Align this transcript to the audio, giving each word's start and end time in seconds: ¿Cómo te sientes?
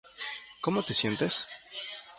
¿Cómo 0.63 0.79
te 0.87 0.95
sientes? 1.01 1.35